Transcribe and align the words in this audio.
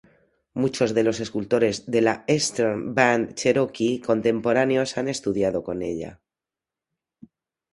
Muchos 0.55 0.95
de 0.95 1.03
los 1.03 1.19
escultores 1.19 1.85
de 1.85 2.01
la 2.01 2.23
Eastern 2.27 2.95
Band 2.95 3.35
Cherokee 3.35 4.01
contemporáneos 4.01 4.97
han 4.97 5.07
estudiado 5.09 5.61
con 5.61 5.83
ella. 5.83 6.19